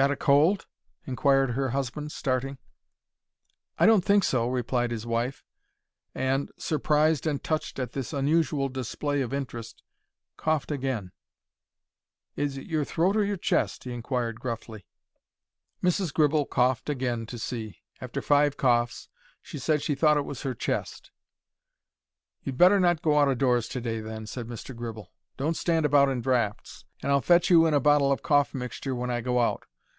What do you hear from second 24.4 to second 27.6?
Mr. Gribble. "Don't stand about in draughts; and I'll fetch